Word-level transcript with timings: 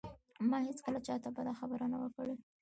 ما 0.49 0.57
هېڅکله 0.67 0.99
چاته 1.07 1.29
بده 1.35 1.51
خبره 1.59 1.85
نه 1.91 1.97
وه 2.01 2.09
کړې 2.15 2.35